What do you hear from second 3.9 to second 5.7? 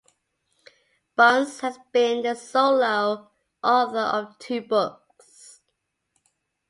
of two books.